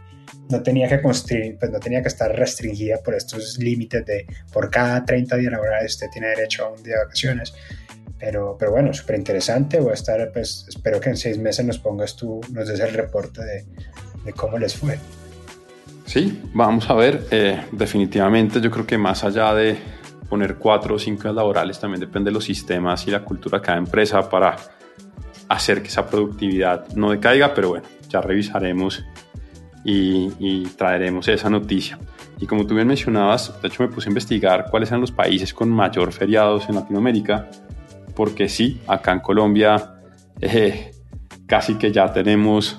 no 0.51 0.63
tenía 0.63 0.89
que 0.89 1.01
construir, 1.01 1.57
pues 1.59 1.73
no 1.73 1.81
tenía 1.81 2.03
que 2.03 2.09
estar 2.09 2.31
restringida 2.37 2.99
por 2.99 3.15
estos 3.15 3.59
límites 3.59 4.05
de 4.05 4.27
por 4.53 4.71
cada 4.71 5.05
30 5.05 5.37
días 5.37 5.53
laborales 5.53 5.95
usted 5.95 6.09
tiene 6.13 6.29
derecho 6.29 6.67
a 6.67 6.71
un 6.71 6.83
día 6.83 6.97
de 6.97 7.05
vacaciones. 7.05 7.55
Pero, 8.19 8.57
pero 8.59 8.71
bueno, 8.71 8.93
súper 8.95 9.17
interesante. 9.17 9.81
Voy 9.81 9.91
a 9.91 9.95
estar, 9.95 10.33
pues 10.33 10.67
espero 10.69 11.01
que 11.01 11.11
en 11.11 11.17
seis 11.17 11.39
meses 11.39 11.65
nos 11.65 11.79
pongas 11.79 12.17
tú, 12.17 12.41
nos 12.53 12.69
des 12.69 12.81
el 12.81 12.93
reporte 12.93 13.43
de, 13.45 13.65
de 14.25 14.33
cómo 14.33 14.59
les 14.59 14.75
fue. 14.75 14.99
Sí, 16.07 16.41
vamos 16.55 16.89
a 16.89 16.95
ver. 16.95 17.27
Eh, 17.31 17.61
definitivamente 17.73 18.61
yo 18.61 18.71
creo 18.71 18.87
que 18.87 18.97
más 18.97 19.25
allá 19.25 19.53
de 19.55 19.77
poner 20.29 20.57
cuatro 20.57 20.95
o 20.95 20.99
cinco 20.99 21.33
laborales, 21.33 21.79
también 21.79 22.01
depende 22.01 22.31
de 22.31 22.35
los 22.35 22.45
sistemas 22.45 23.07
y 23.07 23.11
la 23.11 23.25
cultura 23.25 23.59
de 23.59 23.65
cada 23.65 23.79
empresa 23.79 24.29
para 24.29 24.57
hacer 25.49 25.83
que 25.83 25.89
esa 25.89 26.07
productividad 26.07 26.89
no 26.95 27.11
decaiga, 27.11 27.55
pero 27.55 27.71
bueno, 27.71 27.87
ya 28.09 28.21
revisaremos 28.21 29.05
y, 29.85 30.65
traeremos 30.77 31.29
esa 31.29 31.49
noticia. 31.49 31.99
Y 32.39 32.47
como 32.47 32.67
tú 32.67 32.75
bien 32.75 32.89
mencionabas, 32.89 33.61
de 33.63 33.69
hecho 33.69 33.83
me 33.83 33.89
puse 33.89 34.09
a 34.09 34.11
investigar 34.11 34.67
cuáles 34.71 34.91
eran 34.91 35.01
los 35.01 35.13
países 35.13 35.55
con 35.55 35.71
mayor 35.71 36.13
feriados 36.13 36.69
en 36.69 36.75
Latinoamérica, 36.75 37.49
porque 38.17 38.49
sí, 38.49 38.81
acá 38.89 39.13
en 39.13 39.21
Colombia 39.21 40.01
eh, 40.41 40.91
casi 41.47 41.75
que 41.75 41.93
ya 41.93 42.13
tenemos 42.13 42.77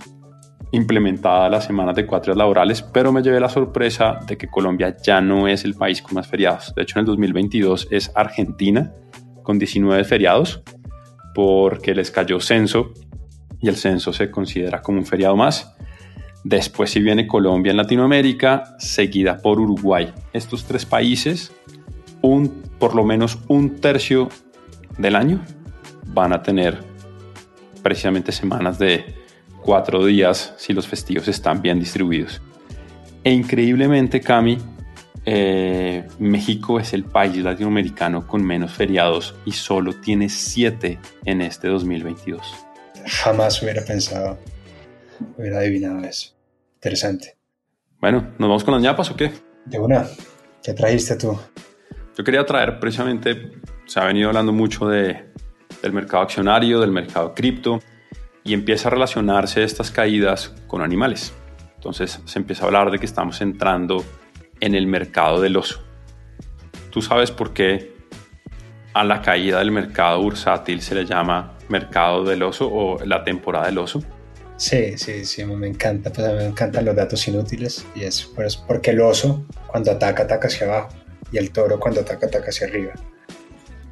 implementada 0.72 1.48
las 1.48 1.66
semanas 1.66 1.96
de 1.96 2.06
cuatro 2.06 2.34
días 2.34 2.40
laborales, 2.40 2.82
pero 2.82 3.14
me 3.14 3.22
llevé 3.22 3.40
la 3.40 3.48
sorpresa 3.48 4.20
de 4.28 4.38
que 4.38 4.48
Colombia 4.48 4.98
ya 5.02 5.22
no 5.22 5.48
es 5.48 5.64
el 5.64 5.76
país 5.76 6.02
con 6.02 6.16
más 6.16 6.28
feriados. 6.28 6.74
De 6.76 6.82
hecho, 6.82 7.00
en 7.00 7.02
el 7.02 7.06
2022 7.06 7.88
es 7.92 8.12
Argentina 8.16 8.92
con 9.44 9.58
19 9.58 10.04
feriados 10.04 10.62
porque 11.34 11.96
les 11.96 12.12
cayó 12.12 12.40
censo 12.42 12.92
y 13.62 13.70
el 13.70 13.76
censo 13.76 14.12
se 14.12 14.30
considera 14.30 14.82
como 14.82 14.98
un 14.98 15.06
feriado 15.06 15.36
más. 15.36 15.74
Después 16.44 16.92
si 16.92 17.00
viene 17.00 17.28
Colombia 17.28 17.72
en 17.72 17.78
Latinoamérica, 17.78 18.76
seguida 18.80 19.38
por 19.38 19.60
Uruguay. 19.60 20.14
Estos 20.34 20.66
tres 20.66 20.86
países, 20.86 21.54
un, 22.22 22.64
por 22.80 22.96
lo 22.96 23.04
menos 23.04 23.40
un 23.48 23.80
tercio 23.80 24.30
del 24.98 25.16
año, 25.16 25.44
van 26.06 26.34
a 26.34 26.42
tener 26.42 26.78
precisamente 27.82 28.32
semanas 28.32 28.80
de, 28.80 29.18
cuatro 29.68 30.06
días 30.06 30.54
si 30.56 30.72
los 30.72 30.88
festivos 30.88 31.28
están 31.28 31.62
bien 31.62 31.78
distribuidos. 31.78 32.42
E 33.22 33.34
increíblemente, 33.34 34.22
Cami, 34.22 34.58
eh, 35.26 36.08
México 36.20 36.80
es 36.80 36.94
el 36.94 37.04
país 37.04 37.44
latinoamericano 37.44 38.26
con 38.26 38.46
menos 38.46 38.72
feriados 38.72 39.36
y 39.44 39.52
solo 39.52 39.94
tiene 40.00 40.30
siete 40.30 41.00
en 41.26 41.42
este 41.42 41.68
2022. 41.68 42.42
Jamás 43.06 43.62
hubiera 43.62 43.84
pensado, 43.84 44.40
hubiera 45.38 45.60
adivinado 45.60 46.00
eso. 46.06 46.34
Interesante. 46.76 47.36
Bueno, 48.00 48.22
¿nos 48.38 48.48
vamos 48.48 48.64
con 48.64 48.74
las 48.74 48.82
ñapas 48.82 49.12
o 49.12 49.18
qué? 49.18 49.34
De 49.66 49.80
una. 49.80 50.08
¿Qué 50.64 50.74
trajiste 50.74 51.18
tú? 51.18 51.38
Yo 52.18 52.24
quería 52.24 52.46
traer 52.46 52.80
precisamente, 52.80 53.52
se 53.88 54.00
ha 54.00 54.04
venido 54.04 54.28
hablando 54.28 54.54
mucho 54.54 54.88
de, 54.88 55.26
del 55.82 55.94
mercado 55.94 56.24
accionario, 56.24 56.80
del 56.80 56.92
mercado 56.92 57.34
cripto 57.34 57.80
y 58.44 58.54
empieza 58.54 58.90
a 58.90 58.92
relacionarse 58.92 59.64
estas 59.64 59.92
caídas 59.92 60.54
con 60.68 60.82
animales. 60.82 61.34
Entonces 61.76 62.22
se 62.26 62.40
empieza 62.40 62.64
a 62.64 62.68
hablar 62.68 62.92
de 62.92 63.00
que 63.00 63.06
estamos 63.06 63.42
entrando 63.42 64.04
en 64.60 64.76
el 64.76 64.88
mercado 64.88 65.42
del 65.42 65.58
oso. 65.58 65.84
¿Tú 66.92 67.02
sabes 67.02 67.32
por 67.32 67.54
qué 67.54 67.96
a 68.94 69.04
la 69.04 69.22
caída 69.22 69.60
del 69.60 69.72
mercado 69.72 70.22
bursátil 70.22 70.82
se 70.82 70.96
le 70.96 71.06
llama 71.06 71.56
mercado 71.70 72.24
del 72.24 72.44
oso 72.44 72.70
o 72.72 73.04
la 73.06 73.24
temporada 73.24 73.68
del 73.68 73.78
oso? 73.78 74.04
Sí, 74.58 74.98
sí, 74.98 75.24
sí, 75.24 75.46
me 75.46 75.68
encanta, 75.68 76.12
pues 76.12 76.34
me 76.34 76.46
encantan 76.46 76.84
los 76.86 76.96
datos 76.96 77.28
inútiles 77.28 77.86
y 77.94 78.04
es 78.04 78.32
pues, 78.36 78.58
porque 78.58 78.90
el 78.90 79.02
oso 79.02 79.46
cuando 79.68 79.92
ataca 79.92 80.24
ataca 80.24 80.48
hacia 80.48 80.66
abajo 80.66 80.96
y 81.32 81.38
el 81.38 81.52
toro 81.52 81.80
cuando 81.80 82.02
ataca 82.02 82.26
ataca 82.26 82.50
hacia 82.50 82.66
arriba. 82.66 82.94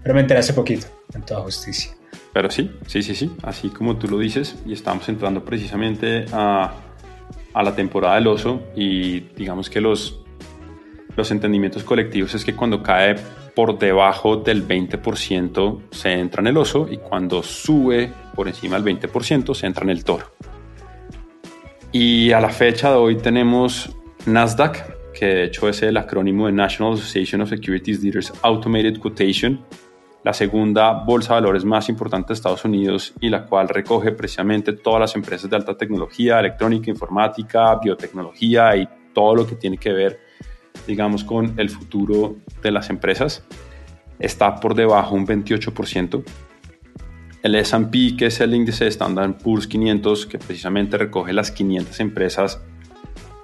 Pero 0.05 0.13
me 0.13 0.21
enteré 0.21 0.39
hace 0.39 0.53
poquito, 0.53 0.85
en 1.15 1.24
toda 1.24 1.41
justicia. 1.41 1.91
Pero 2.31 2.51
sí, 2.51 2.69
sí, 2.85 3.01
sí, 3.01 3.15
sí, 3.15 3.31
así 3.41 3.69
como 3.69 3.97
tú 3.97 4.07
lo 4.07 4.19
dices, 4.19 4.55
y 4.63 4.74
estamos 4.74 5.09
entrando 5.09 5.43
precisamente 5.43 6.25
a, 6.31 6.75
a 7.51 7.63
la 7.63 7.75
temporada 7.75 8.13
del 8.13 8.27
oso 8.27 8.62
y 8.75 9.21
digamos 9.35 9.67
que 9.67 9.81
los, 9.81 10.19
los 11.15 11.31
entendimientos 11.31 11.83
colectivos 11.83 12.35
es 12.35 12.45
que 12.45 12.55
cuando 12.55 12.83
cae 12.83 13.15
por 13.55 13.79
debajo 13.79 14.35
del 14.35 14.67
20% 14.67 15.81
se 15.89 16.12
entra 16.12 16.41
en 16.41 16.47
el 16.47 16.57
oso 16.57 16.88
y 16.88 16.97
cuando 16.97 17.41
sube 17.41 18.13
por 18.35 18.47
encima 18.47 18.79
del 18.79 19.00
20% 19.00 19.55
se 19.55 19.65
entra 19.65 19.85
en 19.85 19.89
el 19.89 20.03
toro. 20.03 20.35
Y 21.91 22.31
a 22.31 22.39
la 22.39 22.50
fecha 22.50 22.91
de 22.91 22.97
hoy 22.97 23.15
tenemos 23.15 23.89
Nasdaq, 24.27 25.13
que 25.13 25.25
de 25.25 25.43
hecho 25.45 25.67
es 25.67 25.81
el 25.81 25.97
acrónimo 25.97 26.45
de 26.45 26.51
National 26.51 26.93
Association 26.93 27.41
of 27.41 27.50
Securities 27.50 28.03
Leaders 28.03 28.31
Automated 28.43 29.00
Quotation, 29.00 29.65
la 30.25 30.34
segunda 30.34 30.91
bolsa 30.91 31.36
de 31.36 31.41
valores 31.41 31.63
más 31.63 31.88
importante 31.88 32.29
de 32.29 32.34
Estados 32.34 32.65
Unidos 32.65 33.13
y 33.22 33.29
la 33.29 33.46
cual 33.46 33.70
recoge 33.70 34.12
precisamente 34.12 34.74
todas 34.74 35.00
las 35.00 35.15
empresas 35.15 35.48
de 35.48 35.55
alta 35.55 35.77
tecnología, 35.77 36.39
electrónica, 36.39 36.89
informática, 36.89 37.75
biotecnología 37.75 38.75
y 38.75 38.89
todo 39.13 39.36
lo 39.36 39.46
que 39.46 39.53
tiene 39.53 39.77
que 39.77 39.94
ver, 39.94 40.20
digamos, 40.88 41.24
con 41.24 41.53
el 41.60 41.70
futuro 41.70 42.38
de 42.63 42.72
las 42.72 42.89
empresas. 42.89 43.46
Está 44.17 44.55
por 44.55 44.74
debajo 44.74 45.13
un 45.13 45.27
28%. 45.27 46.24
El 47.44 47.53
S&P, 47.53 48.17
que 48.17 48.25
es 48.25 48.41
el 48.41 48.55
índice 48.55 48.86
de 48.86 48.89
Standard 48.89 49.36
Poor's 49.44 49.67
500, 49.67 50.25
que 50.25 50.39
precisamente 50.39 50.98
recoge 50.98 51.34
las 51.34 51.51
500 51.51 52.00
empresas 52.00 52.63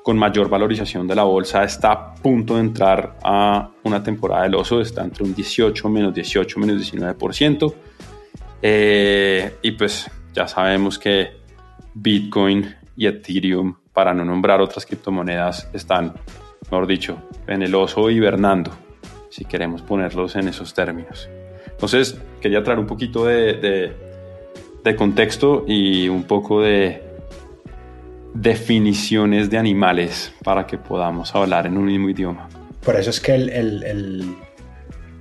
con 0.04 0.18
mayor 0.18 0.50
valorización 0.50 1.08
de 1.08 1.16
la 1.16 1.24
bolsa 1.24 1.64
está 1.64 1.92
a 1.92 2.16
punto 2.16 2.56
de 2.56 2.62
entrar 2.62 3.18
a 3.24 3.70
una 3.84 4.02
temporada 4.02 4.44
del 4.44 4.56
oso, 4.56 4.82
está 4.82 5.04
entre 5.04 5.24
un 5.24 5.36
18, 5.36 5.90
menos 5.90 6.14
18, 6.14 6.60
menos 6.60 6.92
19%. 6.92 7.74
Eh, 8.64 9.56
y 9.62 9.72
pues 9.72 10.10
ya 10.34 10.48
sabemos 10.48 10.98
que 10.98 11.32
Bitcoin 11.94 12.76
y 12.96 13.08
Ethereum, 13.08 13.76
para 13.94 14.14
no 14.14 14.26
nombrar 14.26 14.62
otras 14.62 14.86
criptomonedas, 14.86 15.70
están, 15.74 16.14
mejor 16.64 16.88
dicho, 16.88 17.18
en 17.48 17.62
el 17.62 17.76
oso 17.76 18.10
hibernando, 18.10 18.72
si 19.30 19.46
queremos 19.46 19.82
ponerlos 19.82 20.36
en 20.36 20.48
esos 20.48 20.74
términos. 20.74 21.30
Entonces, 21.68 22.20
quería 22.40 22.64
traer 22.64 22.80
un 22.80 22.88
poquito 22.88 23.26
de 23.26 23.96
contexto 24.98 25.64
y 25.68 26.10
un 26.10 26.24
poco 26.24 26.62
de, 26.62 27.11
definiciones 28.34 29.50
de 29.50 29.58
animales 29.58 30.32
para 30.44 30.66
que 30.66 30.78
podamos 30.78 31.34
hablar 31.36 31.68
en 31.68 31.78
un 31.78 31.86
mismo 31.86 32.10
idioma. 32.10 32.50
Por 32.84 32.96
eso 32.96 33.10
es 33.10 33.20
que 33.20 33.36
el, 33.36 33.50
el, 33.50 34.36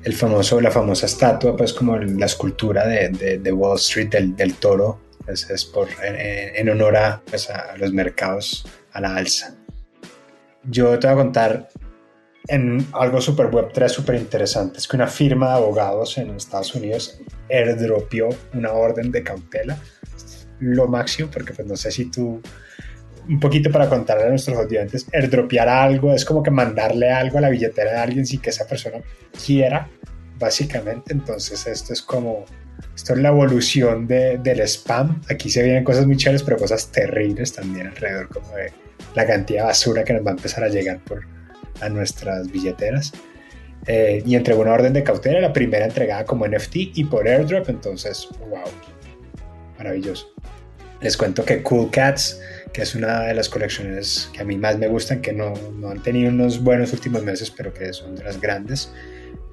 el, 0.05 0.13
famoso, 0.15 0.61
la 0.61 0.71
famosa 0.71 1.07
estatua, 1.07 1.57
pues 1.57 1.73
como 1.73 1.99
la 1.99 2.27
escultura 2.27 2.87
de, 2.87 3.39
de, 3.39 3.53
Wall 3.53 3.77
Street 3.77 4.09
del, 4.09 4.35
del 4.35 4.55
toro, 4.55 5.01
pues 5.25 5.49
es 5.51 5.65
por, 5.65 5.89
en, 6.03 6.69
honor 6.69 6.97
a, 6.97 7.23
pues 7.29 7.51
a 7.51 7.77
los 7.77 7.93
mercados 7.93 8.67
a 8.93 9.01
la 9.01 9.17
alza. 9.17 9.55
Yo 10.65 10.99
te 10.99 11.07
voy 11.07 11.15
a 11.15 11.19
contar 11.19 11.69
en 12.49 12.87
algo 12.93 13.21
super 13.21 13.47
web 13.47 13.71
3 13.73 13.93
súper 13.93 14.17
interesante. 14.17 14.79
Es 14.79 14.89
que 14.89 14.97
una 14.97 15.07
firma 15.07 15.51
de 15.51 15.55
abogados 15.55 16.19
en 16.19 16.31
Estados 16.31 16.75
Unidos 16.75 17.21
airdropió 17.51 18.29
una 18.55 18.73
orden 18.73 19.13
de 19.13 19.23
cautela. 19.23 19.79
Lo 20.59 20.89
máximo, 20.89 21.31
porque 21.31 21.53
pues 21.53 21.67
no 21.67 21.77
sé 21.77 21.91
si 21.91 22.11
tú 22.11 22.41
un 23.31 23.39
poquito 23.39 23.71
para 23.71 23.89
contarle 23.89 24.25
a 24.25 24.29
nuestros 24.29 24.59
oyentes, 24.59 25.07
airdropear 25.13 25.69
algo 25.69 26.13
es 26.13 26.25
como 26.25 26.43
que 26.43 26.51
mandarle 26.51 27.11
algo 27.11 27.39
a 27.39 27.43
la 27.43 27.49
billetera 27.49 27.93
de 27.93 27.99
alguien 27.99 28.27
sin 28.27 28.41
que 28.41 28.51
esa 28.51 28.67
persona 28.67 28.99
quiera, 29.47 29.89
básicamente. 30.37 31.13
Entonces 31.13 31.65
esto 31.69 31.93
es 31.93 32.03
como, 32.03 32.45
esto 32.95 33.13
es 33.13 33.21
la 33.21 33.29
evolución 33.29 34.09
de, 34.09 34.39
del 34.39 34.61
spam. 34.63 35.23
Aquí 35.31 35.49
se 35.49 35.63
vienen 35.63 35.85
cosas 35.85 36.07
muy 36.07 36.17
chéveres, 36.17 36.43
pero 36.43 36.57
cosas 36.57 36.91
terribles 36.91 37.53
también 37.53 37.87
alrededor, 37.87 38.29
como 38.29 38.49
de 38.57 38.73
la 39.15 39.25
cantidad 39.25 39.63
de 39.63 39.67
basura 39.69 40.03
que 40.03 40.13
nos 40.13 40.27
va 40.27 40.31
a 40.31 40.35
empezar 40.35 40.65
a 40.65 40.69
llegar 40.69 40.99
por, 41.05 41.25
a 41.81 41.89
nuestras 41.89 42.51
billeteras. 42.51 43.13
Eh, 43.87 44.23
y 44.27 44.35
entregó 44.35 44.63
una 44.63 44.73
orden 44.73 44.93
de 44.93 45.05
cautela, 45.05 45.41
la 45.41 45.53
primera 45.53 45.87
entregada 45.87 46.25
como 46.25 46.47
NFT 46.47 46.77
y 46.95 47.05
por 47.05 47.29
airdrop, 47.29 47.69
entonces, 47.69 48.29
wow, 48.51 48.59
maravilloso. 49.79 50.27
Les 51.01 51.17
cuento 51.17 51.45
que 51.45 51.63
Cool 51.63 51.91
Cats 51.91 52.39
que 52.73 52.83
es 52.83 52.95
una 52.95 53.23
de 53.23 53.35
las 53.35 53.49
colecciones 53.49 54.31
que 54.33 54.43
a 54.43 54.45
mí 54.45 54.57
más 54.57 54.79
me 54.79 54.89
gustan, 54.89 55.21
que 55.21 55.33
no, 55.33 55.55
no 55.75 55.91
han 55.91 56.03
tenido 56.03 56.31
unos 56.31 56.63
buenos 56.63 56.93
últimos 56.93 57.23
meses, 57.23 57.51
pero 57.51 57.73
que 57.73 57.93
son 57.93 58.15
de 58.15 58.25
las 58.25 58.41
grandes. 58.41 58.93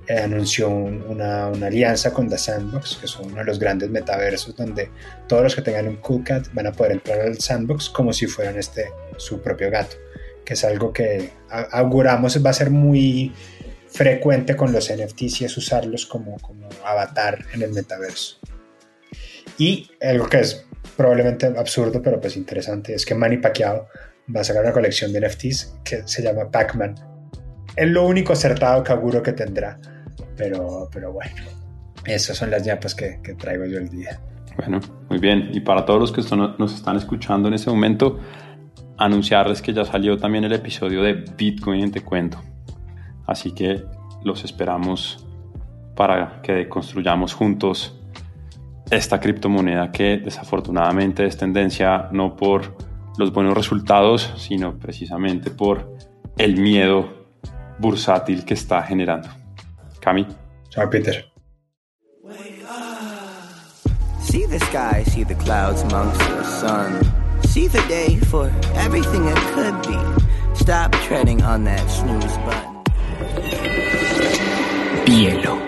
Eh, 0.07 0.19
anunció 0.19 0.69
una, 0.69 1.47
una, 1.47 1.67
alianza 1.67 2.13
con 2.13 2.29
The 2.29 2.37
Sandbox, 2.37 2.97
que 2.97 3.07
son 3.07 3.25
uno 3.27 3.37
de 3.37 3.43
los 3.43 3.59
grandes 3.59 3.89
metaversos 3.89 4.55
donde 4.55 4.89
todos 5.27 5.43
los 5.43 5.55
que 5.55 5.61
tengan 5.61 5.87
un 5.87 5.97
Cool 5.97 6.23
Cat 6.23 6.47
van 6.53 6.67
a 6.67 6.71
poder 6.71 6.93
entrar 6.93 7.19
al 7.19 7.37
Sandbox 7.39 7.89
como 7.89 8.13
si 8.13 8.27
fueran 8.27 8.57
este, 8.57 8.89
su 9.17 9.41
propio 9.41 9.69
gato, 9.69 9.97
que 10.45 10.53
es 10.53 10.63
algo 10.63 10.93
que 10.93 11.31
auguramos 11.49 12.43
va 12.45 12.51
a 12.51 12.53
ser 12.53 12.69
muy 12.69 13.33
frecuente 13.87 14.55
con 14.55 14.71
los 14.71 14.89
NFTs 14.93 15.41
y 15.41 15.45
es 15.45 15.57
usarlos 15.57 16.05
como, 16.05 16.37
como 16.39 16.69
avatar 16.85 17.43
en 17.53 17.63
el 17.63 17.71
metaverso. 17.71 18.37
Y 19.57 19.89
algo 19.99 20.29
que 20.29 20.39
es 20.39 20.67
probablemente 20.97 21.45
absurdo, 21.45 22.01
pero 22.01 22.19
pues 22.19 22.35
interesante, 22.35 22.93
es 22.93 23.05
que 23.05 23.15
Manny 23.15 23.37
Pacquiao 23.37 23.87
va 24.35 24.41
a 24.41 24.43
sacar 24.43 24.63
una 24.63 24.73
colección 24.73 25.13
de 25.13 25.21
NFTs 25.21 25.77
que 25.83 26.01
se 26.05 26.23
llama 26.23 26.49
Pac-Man. 26.51 26.95
Es 27.75 27.87
lo 27.87 28.05
único 28.05 28.33
acertado 28.33 28.83
que 28.83 28.91
auguro 28.91 29.21
que 29.21 29.31
tendrá, 29.31 29.79
pero, 30.35 30.89
pero 30.91 31.13
bueno, 31.13 31.35
esas 32.03 32.35
son 32.35 32.49
las 32.49 32.65
yapas 32.65 32.95
que, 32.95 33.19
que 33.23 33.35
traigo 33.35 33.65
yo 33.65 33.77
el 33.77 33.89
día. 33.89 34.19
Bueno, 34.57 34.79
muy 35.09 35.19
bien. 35.19 35.51
Y 35.53 35.59
para 35.59 35.85
todos 35.85 35.99
los 35.99 36.11
que 36.11 36.35
nos 36.57 36.73
están 36.73 36.97
escuchando 36.97 37.47
en 37.47 37.53
este 37.53 37.69
momento, 37.69 38.19
anunciarles 38.97 39.61
que 39.61 39.71
ya 39.71 39.85
salió 39.85 40.17
también 40.17 40.43
el 40.43 40.53
episodio 40.53 41.03
de 41.03 41.13
Bitcoin 41.37 41.83
en 41.83 41.91
Te 41.91 42.01
Cuento. 42.01 42.41
Así 43.27 43.51
que 43.53 43.83
los 44.23 44.43
esperamos 44.43 45.27
para 45.95 46.41
que 46.41 46.67
construyamos 46.67 47.33
juntos 47.33 47.96
esta 48.89 49.19
criptomoneda 49.19 49.91
que 49.91 50.17
desafortunadamente 50.17 51.25
es 51.25 51.37
tendencia 51.37 52.09
no 52.11 52.35
por 52.35 52.75
los 53.17 53.33
buenos 53.33 53.55
resultados, 53.55 54.33
sino 54.37 54.77
precisamente 54.77 55.49
por 55.51 55.97
el 56.37 56.57
miedo 56.57 57.27
bursátil 57.79 58.45
que 58.45 58.53
está 58.53 58.83
generando. 58.83 59.27
Cami. 59.99 60.25
Chao, 60.69 60.89
Peter. 60.89 61.25
See 64.21 64.45
the 64.45 64.59
sky, 64.59 65.03
see 65.05 65.23
the 65.23 65.35
clouds 65.35 65.81
amongst 65.83 66.19
the 66.19 66.43
sun. 66.43 66.99
See 67.43 67.67
the 67.67 67.81
day 67.87 68.17
for 68.29 68.51
everything 68.75 69.25
it 69.27 69.37
could 69.53 69.75
be. 69.87 69.97
Stop 70.53 70.91
treading 71.07 71.41
on 71.43 71.63
that 71.63 71.89
snooze 71.89 72.37
button. 72.45 72.83
Bielo. 75.05 75.66